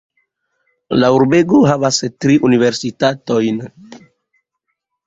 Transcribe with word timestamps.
La 1.03 1.11
urbego 1.17 1.59
havas 1.73 2.01
tri 2.25 2.39
universitatojn. 2.51 3.63